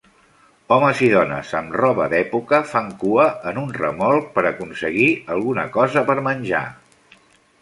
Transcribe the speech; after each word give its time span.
Homes 0.75 1.01
i 1.07 1.09
dones 1.11 1.51
amb 1.59 1.75
roba 1.81 2.07
d'època 2.13 2.61
fan 2.71 2.89
cua 3.03 3.27
en 3.53 3.61
un 3.65 3.69
remolc 3.83 4.33
per 4.39 4.45
aconseguir 4.53 5.11
alguna 5.37 5.69
cosa 5.77 6.05
per 6.11 6.19
menjar. 6.31 6.65